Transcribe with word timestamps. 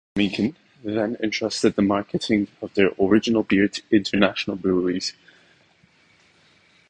Mohan 0.15 0.29
Meakin 0.29 0.55
then 0.83 1.17
entrusted 1.21 1.75
the 1.75 1.83
marketing 1.83 2.47
of 2.63 2.73
their 2.73 2.89
original 2.99 3.43
beer 3.43 3.67
to 3.67 3.83
International 3.91 4.55
Breweries 4.57 5.11
Pvt. 5.11 5.15